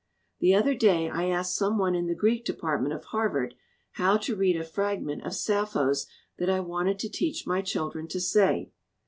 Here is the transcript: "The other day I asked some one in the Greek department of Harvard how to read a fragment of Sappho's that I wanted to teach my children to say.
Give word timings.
"The 0.39 0.55
other 0.55 0.73
day 0.73 1.09
I 1.11 1.25
asked 1.27 1.55
some 1.55 1.77
one 1.77 1.93
in 1.93 2.07
the 2.07 2.15
Greek 2.15 2.43
department 2.43 2.95
of 2.95 3.03
Harvard 3.03 3.53
how 3.91 4.17
to 4.17 4.35
read 4.35 4.57
a 4.59 4.63
fragment 4.63 5.21
of 5.23 5.35
Sappho's 5.35 6.07
that 6.39 6.49
I 6.49 6.59
wanted 6.59 6.97
to 6.97 7.07
teach 7.07 7.45
my 7.45 7.61
children 7.61 8.07
to 8.07 8.19
say. 8.19 8.71